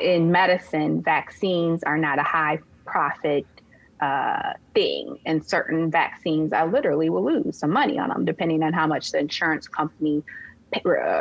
[0.00, 3.46] in medicine, vaccines are not a high profit
[4.02, 5.18] uh, thing.
[5.24, 9.12] And certain vaccines, I literally will lose some money on them, depending on how much
[9.12, 10.24] the insurance company
[10.74, 10.80] uh,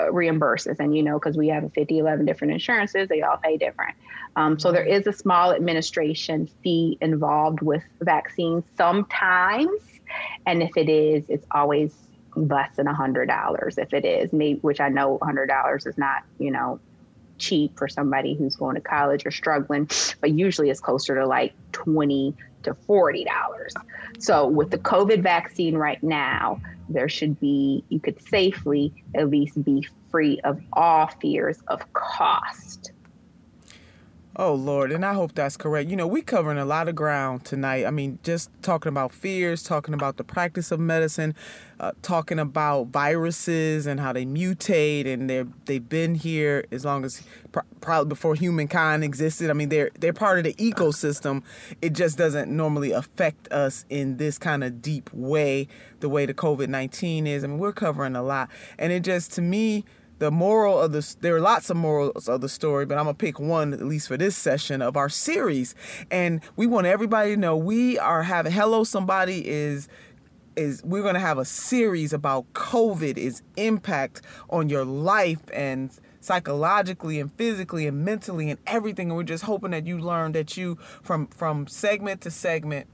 [0.09, 0.79] reimburses.
[0.79, 3.95] And, you know, because we have 50, 11 different insurances, they all pay different.
[4.35, 9.79] Um, so there is a small administration fee involved with vaccines sometimes.
[10.47, 11.93] And if it is, it's always
[12.35, 15.85] less than a hundred dollars if it is maybe which i know a hundred dollars
[15.85, 16.79] is not you know
[17.37, 19.85] cheap for somebody who's going to college or struggling
[20.21, 23.73] but usually it's closer to like 20 to 40 dollars.
[24.19, 29.63] So with the covid vaccine right now there should be you could safely at least
[29.63, 32.91] be free of all fears of cost
[34.33, 35.89] Oh Lord, and I hope that's correct.
[35.89, 37.85] You know, we covering a lot of ground tonight.
[37.85, 41.35] I mean, just talking about fears, talking about the practice of medicine,
[41.81, 47.03] uh, talking about viruses and how they mutate, and they they've been here as long
[47.03, 49.49] as pr- probably before humankind existed.
[49.49, 51.43] I mean, they're they're part of the ecosystem.
[51.81, 55.67] It just doesn't normally affect us in this kind of deep way,
[55.99, 57.43] the way the COVID nineteen is.
[57.43, 59.83] I mean, we're covering a lot, and it just to me
[60.21, 63.15] the moral of this there are lots of morals of the story, but I'm gonna
[63.15, 65.73] pick one at least for this session of our series.
[66.11, 69.89] And we want everybody to know we are having hello somebody is
[70.55, 77.19] is we're to have a series about COVID, its impact on your life and psychologically
[77.19, 79.09] and physically and mentally and everything.
[79.09, 82.85] And we're just hoping that you learn that you from from segment to segment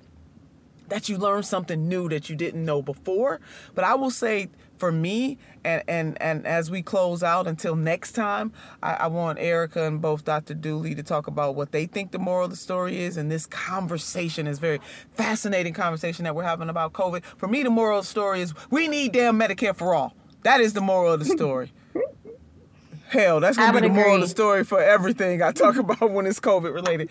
[0.88, 3.40] that you learn something new that you didn't know before.
[3.76, 8.14] But I will say for me and and and as we close out until next
[8.14, 12.12] time I, I, want erica and both dr dooley to talk about what they think
[12.12, 14.80] the moral of the story is and this conversation is very
[15.12, 17.24] fascinating conversation that we're having about covid.
[17.38, 20.16] For me the moral of the story is we need damn medicare for all.
[20.44, 21.74] That is the moral of the story.
[23.10, 23.96] Hell that's gonna be the agree.
[23.98, 27.10] moral of the story for everything i talk about when it's covid related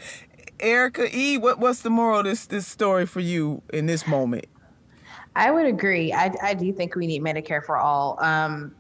[0.60, 4.44] erica e what, what's the moral of this this story for you in this moment
[5.36, 6.14] I would agree.
[6.14, 8.16] I, I do think we need Medicare for all.
[8.24, 8.74] Um,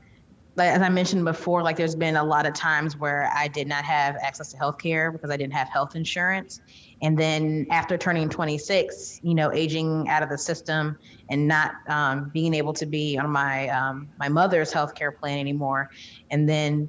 [0.56, 3.68] like, as I mentioned before, like there's been a lot of times where I did
[3.68, 6.60] not have access to health care because I didn't have health insurance.
[7.02, 10.96] And then after turning 26, you know, aging out of the system
[11.28, 15.38] and not um, being able to be on my um, my mother's health care plan
[15.38, 15.90] anymore,
[16.30, 16.88] and then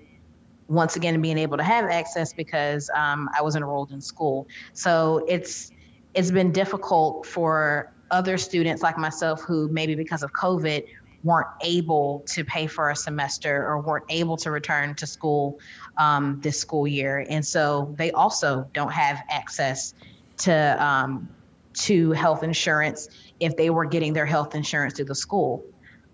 [0.70, 4.48] once again being able to have access because um, I was enrolled in school.
[4.74, 5.72] So it's
[6.14, 10.86] it's been difficult for other students like myself who maybe because of COVID
[11.24, 15.60] weren't able to pay for a semester or weren't able to return to school
[15.98, 19.94] um, this school year, and so they also don't have access
[20.38, 21.28] to um,
[21.74, 25.64] to health insurance if they were getting their health insurance through the school.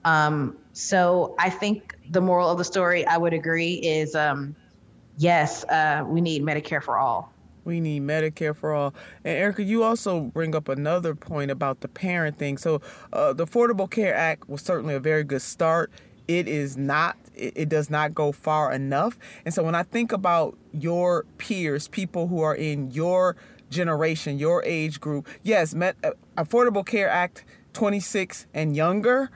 [0.05, 4.55] Um, so I think the moral of the story, I would agree, is um,
[5.17, 7.32] yes, uh, we need Medicare for all.
[7.65, 8.93] We need Medicare for all.
[9.23, 12.57] And Erica, you also bring up another point about the parent thing.
[12.57, 15.91] So, uh, the Affordable Care Act was certainly a very good start.
[16.27, 19.17] It is not, it, it does not go far enough.
[19.45, 23.35] And so, when I think about your peers, people who are in your
[23.69, 29.31] generation, your age group, yes, Met, uh, Affordable Care Act 26 and younger.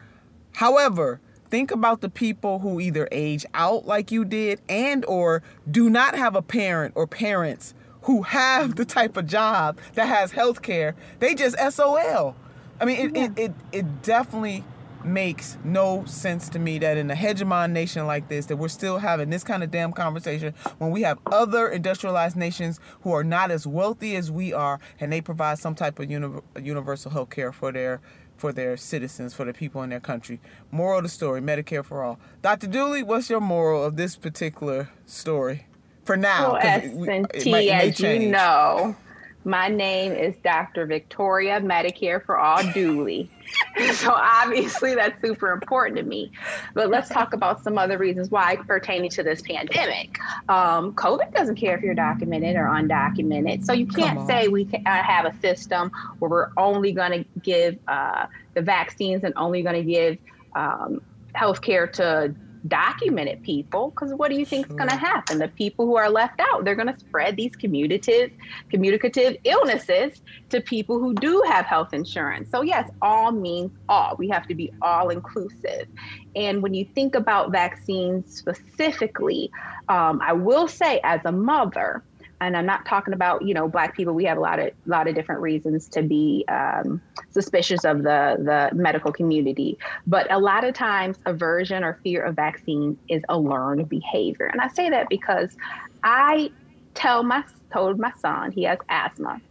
[0.56, 1.20] However,
[1.50, 6.16] think about the people who either age out like you did and or do not
[6.16, 7.74] have a parent or parents
[8.08, 12.36] who have the type of job that has health care, they just SOL.
[12.80, 13.26] I mean, it, yeah.
[13.26, 14.64] it, it, it definitely
[15.04, 18.98] makes no sense to me that in a hegemon nation like this that we're still
[18.98, 23.52] having this kind of damn conversation when we have other industrialized nations who are not
[23.52, 27.52] as wealthy as we are and they provide some type of uni- universal health care
[27.52, 28.02] for their
[28.36, 30.42] for their citizens for the people in their country
[30.72, 34.90] moral of the story medicare for all dr dooley what's your moral of this particular
[35.06, 35.67] story
[36.08, 36.54] for now.
[36.54, 38.96] Well, S&T, as you know,
[39.44, 40.86] my name is Dr.
[40.86, 43.30] Victoria Medicare for All Dooley.
[43.94, 46.32] so obviously that's super important to me.
[46.74, 50.18] But let's talk about some other reasons why pertaining to this pandemic.
[50.50, 53.66] Um, COVID doesn't care if you're documented or undocumented.
[53.66, 57.78] So you can't say we uh, have a system where we're only going to give
[57.88, 60.18] uh, the vaccines and only going to give
[60.56, 61.02] um,
[61.34, 62.34] health care to
[62.68, 65.40] documented people because what do you think is going to happen?
[65.40, 68.32] The people who are left out they're going to spread these communicative
[68.70, 72.50] communicative illnesses to people who do have health insurance.
[72.52, 74.16] So yes all means all.
[74.18, 75.88] We have to be all inclusive.
[76.36, 79.52] And when you think about vaccines specifically
[79.90, 82.04] um, i will say as a mother
[82.40, 84.14] and I'm not talking about you know black people.
[84.14, 88.38] We have a lot of lot of different reasons to be um, suspicious of the
[88.40, 93.38] the medical community, but a lot of times aversion or fear of vaccine is a
[93.38, 95.56] learned behavior, and I say that because
[96.04, 96.52] I
[96.94, 99.42] tell my told my son he has asthma.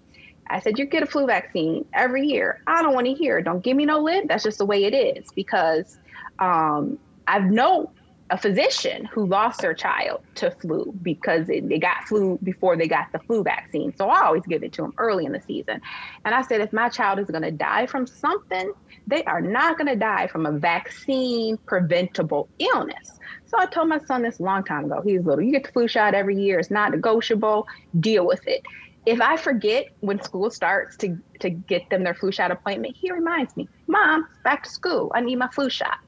[0.49, 2.61] I said, you get a flu vaccine every year.
[2.68, 3.43] I don't want to hear.
[3.43, 4.28] Don't give me no lid.
[4.28, 5.99] That's just the way it is because
[6.39, 7.89] um, I've known
[8.31, 12.89] a physician who lost their child to flu because it, they got flu before they
[12.89, 13.93] got the flu vaccine.
[13.97, 15.81] So I always give it to them early in the season.
[16.24, 18.72] And I said, if my child is going to die from something,
[19.07, 23.18] they are not going to die from a vaccine preventable illness.
[23.47, 25.03] So I told my son this a long time ago.
[25.05, 25.45] He's little.
[25.45, 26.59] You get the flu shot every year.
[26.59, 27.66] It's not negotiable.
[28.01, 28.62] Deal with it.
[29.07, 33.13] If I forget when school starts to to get them their flu shot appointment, he
[33.13, 35.13] reminds me, Mom, back to school.
[35.15, 35.99] I need my flu shot.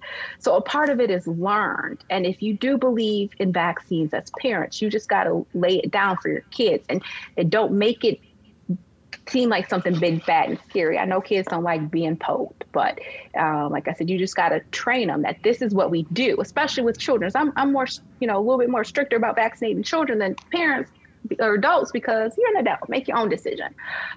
[0.41, 2.03] So a part of it is learned.
[2.11, 6.17] And if you do believe in vaccines as parents, you just gotta lay it down
[6.17, 7.03] for your kids and,
[7.37, 8.21] and don't make it
[9.29, 10.99] seem like something big, bad, and scary.
[10.99, 12.99] I know kids don't like being poked, but
[13.39, 16.05] um, like I said, you just got to train them that this is what we
[16.13, 17.31] do, especially with children.
[17.31, 17.87] So I'm, I'm more,
[18.21, 20.91] you know, a little bit more stricter about vaccinating children than parents
[21.39, 23.75] or adults because you're an adult, make your own decision.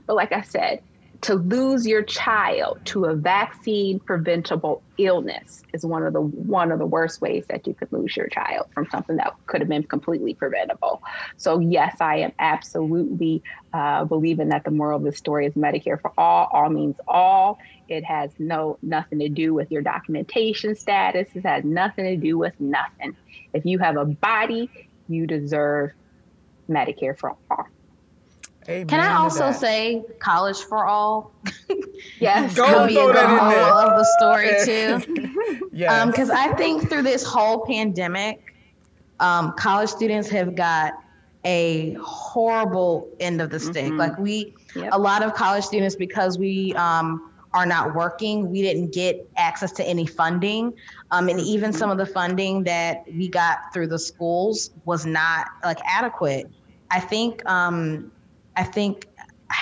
[0.08, 0.82] But like I said,
[1.22, 6.80] to lose your child to a vaccine preventable illness is one of the one of
[6.80, 9.84] the worst ways that you could lose your child from something that could have been
[9.84, 11.02] completely preventable.
[11.38, 16.02] So yes, I am absolutely uh, believing that the moral of the story is Medicare
[16.02, 16.50] for all.
[16.52, 17.60] All means all.
[17.88, 21.28] It has no nothing to do with your documentation status.
[21.36, 23.16] It has nothing to do with nothing.
[23.54, 24.70] If you have a body,
[25.08, 25.92] you deserve
[26.72, 27.68] Medicare for all.
[28.70, 31.32] Amen Can I also say college for all?
[32.20, 35.68] yes, go could be the whole of the story too.
[35.72, 38.54] yeah, because um, I think through this whole pandemic,
[39.20, 40.94] um, college students have got
[41.44, 43.86] a horrible end of the stick.
[43.86, 43.98] Mm-hmm.
[43.98, 44.90] Like we, yep.
[44.92, 49.72] a lot of college students, because we um, are not working, we didn't get access
[49.74, 50.74] to any funding,
[51.12, 55.48] um, and even some of the funding that we got through the schools was not
[55.64, 56.50] like adequate.
[56.92, 58.12] I think um,
[58.56, 59.08] I think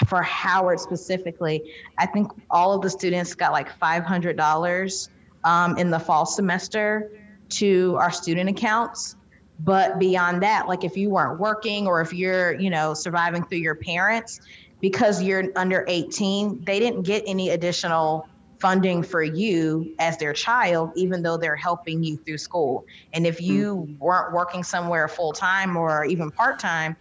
[0.07, 5.09] for Howard specifically, I think all of the students got like $500
[5.43, 7.11] um, in the fall semester
[7.49, 9.15] to our student accounts.
[9.59, 13.57] But beyond that, like if you weren't working or if you're, you know, surviving through
[13.59, 14.39] your parents,
[14.79, 18.27] because you're under 18, they didn't get any additional
[18.59, 22.85] funding for you as their child, even though they're helping you through school.
[23.13, 24.03] And if you mm-hmm.
[24.03, 26.95] weren't working somewhere full time or even part time,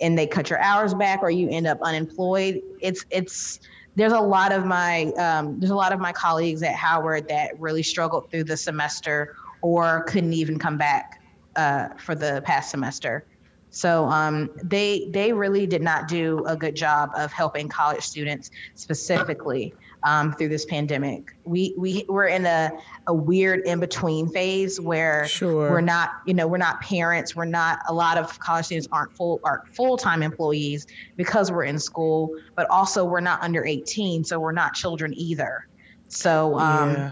[0.00, 3.60] and they cut your hours back or you end up unemployed it's it's
[3.94, 7.58] there's a lot of my um, there's a lot of my colleagues at howard that
[7.60, 11.22] really struggled through the semester or couldn't even come back
[11.56, 13.24] uh, for the past semester.
[13.70, 18.50] So um, they they really did not do a good job of helping college students
[18.74, 19.72] specifically
[20.04, 21.34] um, through this pandemic.
[21.44, 22.70] We we we're in a,
[23.06, 25.70] a weird in between phase where sure.
[25.70, 27.36] we're not you know we're not parents.
[27.36, 30.86] We're not a lot of college students aren't full are full time employees
[31.16, 35.66] because we're in school, but also we're not under 18, so we're not children either.
[36.08, 37.10] So um, yeah.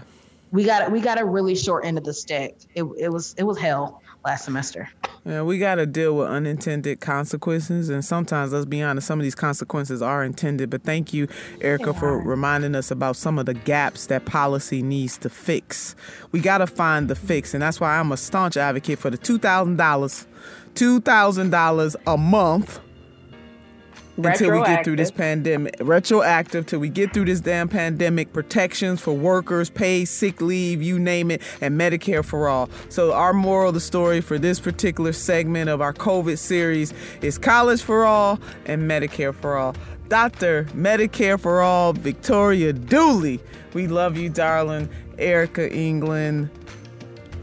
[0.51, 2.57] we got we got a really short end of the stick.
[2.75, 4.89] It it was it was hell last semester.
[5.25, 9.23] Yeah, we got to deal with unintended consequences, and sometimes, let's be honest, some of
[9.23, 10.69] these consequences are intended.
[10.69, 11.27] But thank you,
[11.61, 15.95] Erica, for reminding us about some of the gaps that policy needs to fix.
[16.31, 19.17] We got to find the fix, and that's why I'm a staunch advocate for the
[19.17, 20.27] two thousand dollars,
[20.73, 22.79] two thousand dollars a month
[24.25, 25.75] until we get through this pandemic.
[25.79, 28.33] Retroactive till we get through this damn pandemic.
[28.33, 32.69] Protections for workers, pay, sick leave, you name it, and Medicare for all.
[32.89, 37.37] So our moral of the story for this particular segment of our COVID series is
[37.37, 39.75] college for all and Medicare for all.
[40.11, 40.65] Dr.
[40.75, 43.39] Medicare for All, Victoria Dooley.
[43.73, 44.89] We love you, darling.
[45.17, 46.49] Erica England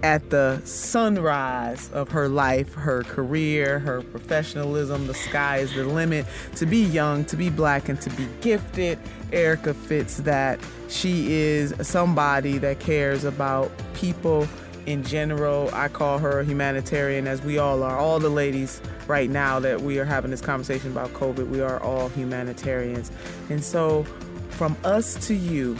[0.02, 5.06] at the sunrise of her life, her career, her professionalism.
[5.06, 6.26] The sky is the limit.
[6.56, 8.98] To be young, to be black, and to be gifted,
[9.32, 10.60] Erica fits that.
[10.88, 14.48] She is somebody that cares about people
[14.86, 15.70] in general.
[15.72, 17.98] I call her a humanitarian, as we all are.
[17.98, 21.80] All the ladies right now that we are having this conversation about COVID, we are
[21.82, 23.10] all humanitarians.
[23.50, 24.04] And so,
[24.50, 25.76] from us to you,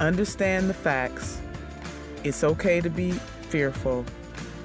[0.00, 1.40] understand the facts.
[2.24, 3.14] It's okay to be
[3.52, 4.02] fearful.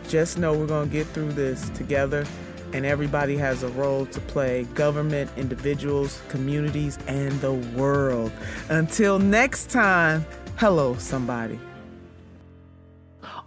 [0.08, 2.26] Just know we're going to get through this together,
[2.72, 8.32] and everybody has a role to play government, individuals, communities, and the world.
[8.70, 10.26] Until next time,
[10.56, 11.60] hello, somebody.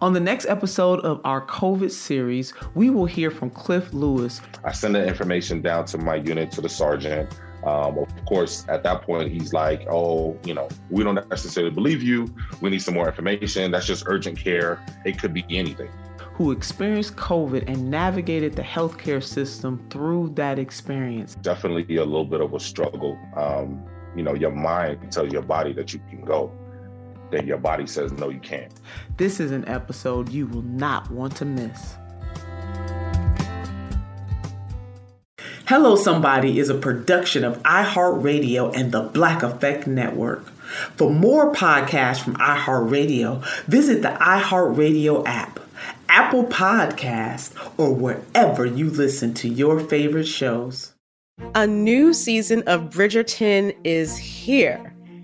[0.03, 4.43] On the next episode of our COVID series, we will hear from Cliff Lewis.
[4.63, 7.35] I send the information down to my unit, to the sergeant.
[7.65, 12.03] Um, of course, at that point, he's like, oh, you know, we don't necessarily believe
[12.03, 12.33] you.
[12.61, 13.71] We need some more information.
[13.71, 14.79] That's just urgent care.
[15.05, 15.91] It could be anything.
[16.35, 21.35] Who experienced COVID and navigated the healthcare system through that experience.
[21.35, 23.19] Definitely a little bit of a struggle.
[23.37, 23.85] Um,
[24.17, 26.51] you know, your mind tells your body that you can go,
[27.31, 28.73] then your body says, no, you can't.
[29.19, 31.97] This is an episode you will not want to miss.
[35.71, 40.49] Hello Somebody is a production of iHeartRadio and the Black Effect Network.
[40.97, 45.61] For more podcasts from iHeartRadio, visit the iHeartRadio app,
[46.09, 50.95] Apple Podcast, or wherever you listen to your favorite shows.
[51.55, 54.93] A new season of Bridgerton is here.